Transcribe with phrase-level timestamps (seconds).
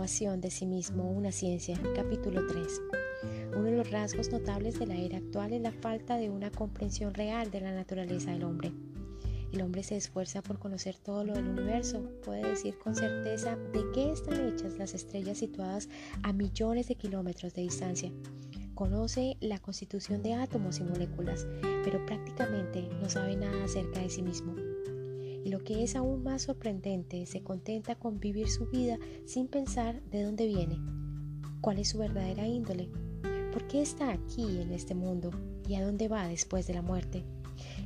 [0.00, 2.80] De sí mismo, una ciencia, capítulo 3.
[3.54, 7.12] Uno de los rasgos notables de la era actual es la falta de una comprensión
[7.12, 8.72] real de la naturaleza del hombre.
[9.52, 13.84] El hombre se esfuerza por conocer todo lo del universo, puede decir con certeza de
[13.92, 15.90] qué están hechas las estrellas situadas
[16.22, 18.10] a millones de kilómetros de distancia.
[18.74, 21.46] Conoce la constitución de átomos y moléculas,
[21.84, 24.69] pero prácticamente no sabe nada acerca de sí mismo.
[25.44, 30.02] Y lo que es aún más sorprendente, se contenta con vivir su vida sin pensar
[30.04, 30.78] de dónde viene,
[31.60, 32.88] cuál es su verdadera índole,
[33.52, 35.30] por qué está aquí en este mundo
[35.68, 37.24] y a dónde va después de la muerte.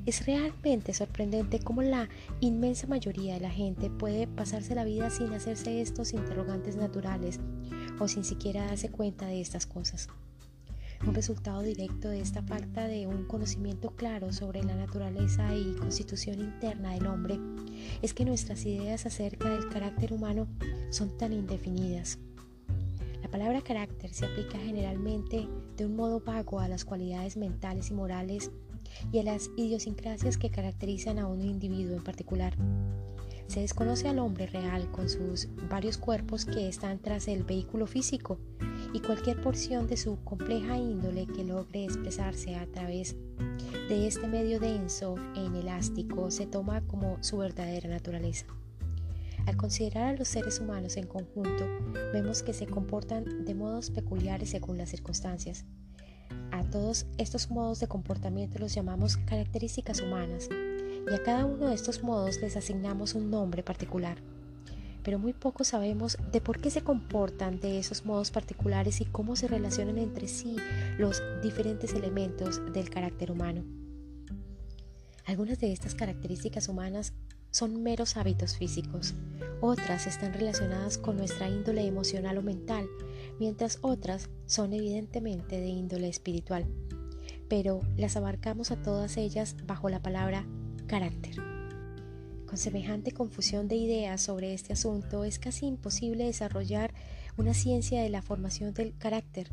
[0.06, 2.08] Es realmente sorprendente cómo la
[2.40, 7.40] inmensa mayoría de la gente puede pasarse la vida sin hacerse estos interrogantes naturales
[7.98, 10.08] o sin siquiera darse cuenta de estas cosas.
[11.06, 16.40] Un resultado directo de esta falta de un conocimiento claro sobre la naturaleza y constitución
[16.40, 17.38] interna del hombre
[18.00, 20.48] es que nuestras ideas acerca del carácter humano
[20.88, 22.18] son tan indefinidas.
[23.22, 25.46] La palabra carácter se aplica generalmente
[25.76, 28.50] de un modo vago a las cualidades mentales y morales
[29.12, 32.56] y a las idiosincrasias que caracterizan a un individuo en particular.
[33.46, 38.38] Se desconoce al hombre real con sus varios cuerpos que están tras el vehículo físico
[38.94, 43.16] y cualquier porción de su compleja índole que logre expresarse a través
[43.88, 48.46] de este medio denso e inelástico se toma como su verdadera naturaleza.
[49.46, 51.66] Al considerar a los seres humanos en conjunto,
[52.12, 55.64] vemos que se comportan de modos peculiares según las circunstancias.
[56.52, 60.48] A todos estos modos de comportamiento los llamamos características humanas
[61.10, 64.22] y a cada uno de estos modos les asignamos un nombre particular
[65.04, 69.36] pero muy poco sabemos de por qué se comportan de esos modos particulares y cómo
[69.36, 70.56] se relacionan entre sí
[70.98, 73.62] los diferentes elementos del carácter humano.
[75.26, 77.12] Algunas de estas características humanas
[77.50, 79.14] son meros hábitos físicos,
[79.60, 82.86] otras están relacionadas con nuestra índole emocional o mental,
[83.38, 86.66] mientras otras son evidentemente de índole espiritual,
[87.48, 90.46] pero las abarcamos a todas ellas bajo la palabra
[90.86, 91.53] carácter.
[92.54, 96.94] Con semejante confusión de ideas sobre este asunto es casi imposible desarrollar
[97.36, 99.50] una ciencia de la formación del carácter.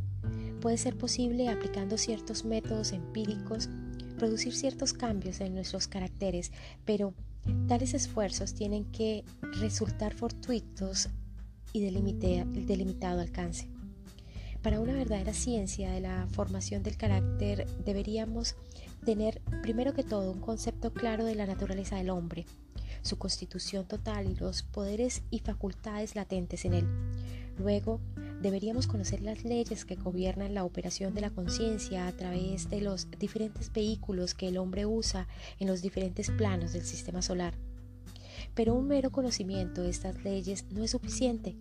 [0.59, 3.69] Puede ser posible, aplicando ciertos métodos empíricos,
[4.19, 6.51] producir ciertos cambios en nuestros caracteres,
[6.85, 7.15] pero
[7.67, 9.25] tales esfuerzos tienen que
[9.59, 11.09] resultar fortuitos
[11.73, 11.89] y de
[12.67, 13.67] delimitado alcance.
[14.61, 18.55] Para una verdadera ciencia de la formación del carácter deberíamos
[19.03, 22.45] tener primero que todo un concepto claro de la naturaleza del hombre,
[23.01, 26.87] su constitución total y los poderes y facultades latentes en él.
[27.57, 27.99] Luego,
[28.41, 33.07] deberíamos conocer las leyes que gobiernan la operación de la conciencia a través de los
[33.19, 35.27] diferentes vehículos que el hombre usa
[35.59, 37.53] en los diferentes planos del sistema solar.
[38.55, 41.55] Pero un mero conocimiento de estas leyes no es suficiente.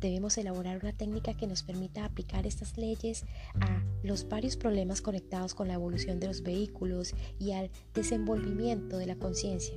[0.00, 3.24] Debemos elaborar una técnica que nos permita aplicar estas leyes
[3.60, 9.06] a los varios problemas conectados con la evolución de los vehículos y al desenvolvimiento de
[9.06, 9.74] la conciencia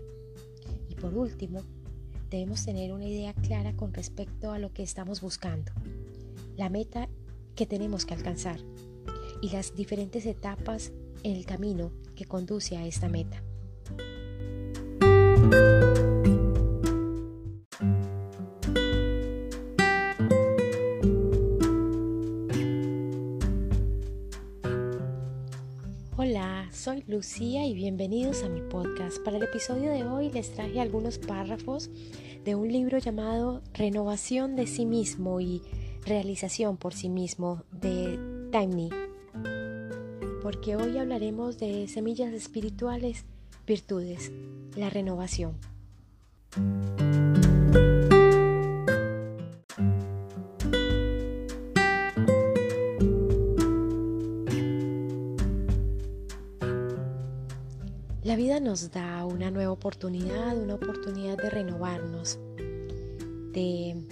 [1.01, 1.63] por último,
[2.29, 5.71] debemos tener una idea clara con respecto a lo que estamos buscando,
[6.55, 7.09] la meta
[7.55, 8.59] que tenemos que alcanzar
[9.41, 10.91] y las diferentes etapas
[11.23, 13.41] en el camino que conduce a esta meta.
[26.81, 29.19] Soy Lucía y bienvenidos a mi podcast.
[29.19, 31.91] Para el episodio de hoy les traje algunos párrafos
[32.43, 35.61] de un libro llamado Renovación de sí mismo y
[36.07, 38.17] Realización por sí mismo de
[38.51, 38.89] Timely.
[40.41, 43.25] Porque hoy hablaremos de semillas espirituales,
[43.67, 44.31] virtudes,
[44.75, 45.53] la renovación.
[58.31, 62.39] La vida nos da una nueva oportunidad, una oportunidad de renovarnos,
[63.51, 64.07] de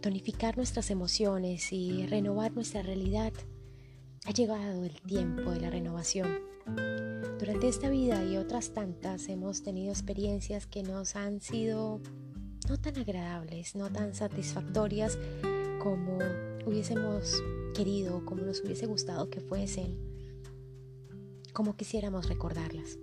[0.00, 3.32] tonificar nuestras emociones y renovar nuestra realidad.
[4.24, 6.28] Ha llegado el tiempo de la renovación.
[7.40, 12.00] Durante esta vida y otras tantas hemos tenido experiencias que nos han sido
[12.68, 15.18] no tan agradables, no tan satisfactorias
[15.82, 16.18] como
[16.66, 17.42] hubiésemos
[17.74, 19.98] querido, como nos hubiese gustado que fuesen,
[21.52, 22.96] como quisiéramos recordarlas.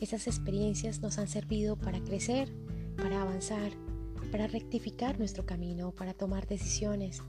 [0.00, 2.50] Esas experiencias nos han servido para crecer,
[2.96, 3.72] para avanzar,
[4.32, 7.22] para rectificar nuestro camino, para tomar decisiones.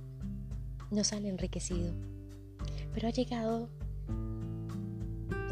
[0.89, 1.93] Nos han enriquecido.
[2.93, 3.69] Pero ha llegado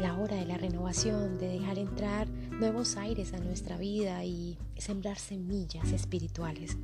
[0.00, 2.26] la hora de la renovación, de dejar entrar
[2.58, 6.78] nuevos aires a nuestra vida y sembrar semillas espirituales.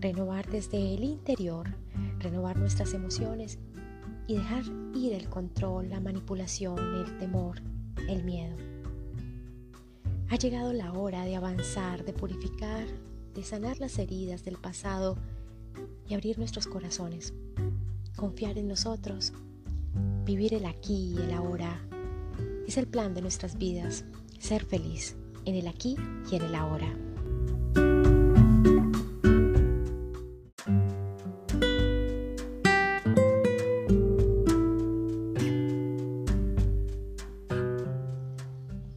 [0.00, 1.76] Renovar desde el interior,
[2.18, 3.58] renovar nuestras emociones
[4.26, 4.64] y dejar
[4.94, 7.60] ir el control, la manipulación, el temor,
[8.08, 8.56] el miedo.
[10.28, 12.84] Ha llegado la hora de avanzar, de purificar,
[13.32, 15.16] de sanar las heridas del pasado
[16.08, 17.32] y abrir nuestros corazones.
[18.16, 19.32] Confiar en nosotros,
[20.24, 21.80] vivir el aquí y el ahora.
[22.66, 24.04] Es el plan de nuestras vidas,
[24.40, 25.96] ser feliz en el aquí
[26.30, 26.92] y en el ahora.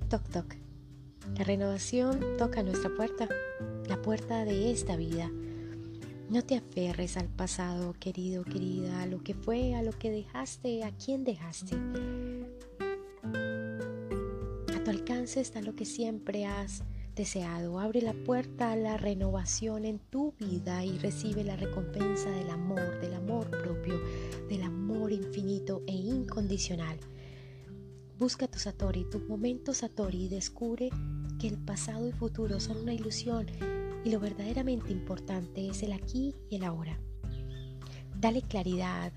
[0.09, 0.68] Toc toc.
[1.39, 3.29] La renovación toca nuestra puerta,
[3.87, 5.31] la puerta de esta vida.
[6.29, 10.83] No te aferres al pasado, querido, querida, a lo que fue, a lo que dejaste,
[10.83, 11.77] a quién dejaste.
[14.75, 16.83] A tu alcance está lo que siempre has
[17.15, 17.79] deseado.
[17.79, 22.99] Abre la puerta a la renovación en tu vida y recibe la recompensa del amor,
[22.99, 23.97] del amor propio,
[24.49, 26.99] del amor infinito e incondicional.
[28.17, 30.89] Busca tu Satori, tu momento Satori y descubre
[31.39, 33.47] que el pasado y futuro son una ilusión
[34.03, 36.99] y lo verdaderamente importante es el aquí y el ahora.
[38.19, 39.13] Dale claridad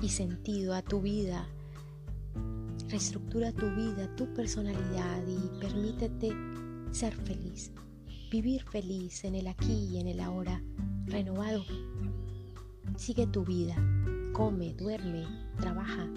[0.00, 1.48] y sentido a tu vida.
[2.88, 6.32] Reestructura tu vida, tu personalidad y permítete
[6.92, 7.72] ser feliz.
[8.30, 10.62] Vivir feliz en el aquí y en el ahora,
[11.06, 11.64] renovado.
[12.96, 13.76] Sigue tu vida,
[14.32, 15.26] come, duerme,
[15.58, 16.08] trabaja,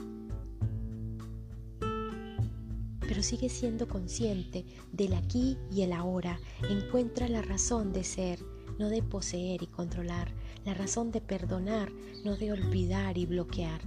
[3.18, 6.40] pero sigue siendo consciente del aquí y el ahora.
[6.70, 8.38] Encuentra la razón de ser,
[8.78, 10.32] no de poseer y controlar,
[10.66, 11.92] la razón de perdonar,
[12.24, 13.82] no de olvidar y bloquear,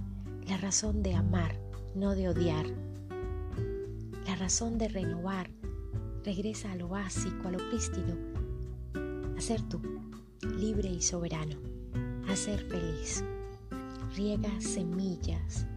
[0.49, 1.57] la razón de amar,
[1.95, 2.65] no de odiar,
[4.27, 5.49] la razón de renovar.
[6.25, 8.17] Regresa a lo básico, a lo prístino,
[9.37, 9.79] a ser tú,
[10.57, 11.55] libre y soberano,
[12.27, 13.23] a ser feliz.
[14.13, 15.67] Riega semillas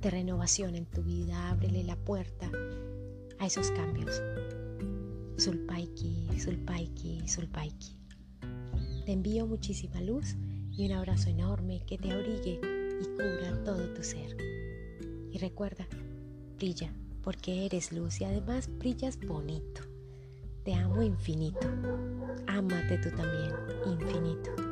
[0.00, 2.50] de renovación en tu vida, ábrele la puerta
[3.38, 4.22] a esos cambios.
[5.36, 7.96] Sulpaiki, Sulpaiki, Sulpaiki.
[9.04, 10.36] Te envío muchísima luz
[10.70, 12.60] y un abrazo enorme que te abrigue
[13.00, 14.36] y cubra todo tu ser.
[15.32, 15.86] Y recuerda,
[16.58, 16.92] brilla
[17.22, 19.82] porque eres luz y además brillas bonito.
[20.64, 21.66] Te amo infinito.
[22.46, 23.52] Ámate tú también,
[23.86, 24.67] infinito.